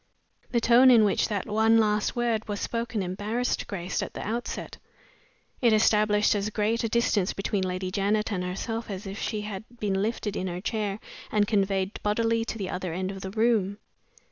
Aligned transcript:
The 0.49 0.59
tone 0.59 0.89
in 0.89 1.05
which 1.05 1.27
that 1.27 1.45
one 1.45 1.77
last 1.77 2.15
word 2.15 2.47
was 2.47 2.59
spoken 2.59 3.03
embarrassed 3.03 3.67
Grace 3.67 4.01
at 4.01 4.15
the 4.15 4.27
outset. 4.27 4.77
It 5.61 5.73
established 5.73 6.33
as 6.33 6.49
great 6.49 6.83
a 6.83 6.89
distance 6.89 7.33
between 7.33 7.63
Lady 7.63 7.91
Janet 7.91 8.31
and 8.31 8.43
herself 8.43 8.89
as 8.89 9.05
if 9.05 9.19
she 9.19 9.41
had 9.41 9.63
been 9.79 10.01
lifted 10.01 10.35
in 10.35 10.47
her 10.47 10.59
chair 10.59 10.99
and 11.31 11.45
conveyed 11.47 12.01
bodily 12.01 12.43
to 12.45 12.57
the 12.57 12.71
other 12.71 12.91
end 12.93 13.11
of 13.11 13.21
the 13.21 13.29
room. 13.29 13.77